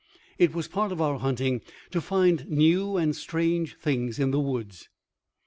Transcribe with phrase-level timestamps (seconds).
[0.39, 4.89] It was part of our hunting to find new and strange things in the woods.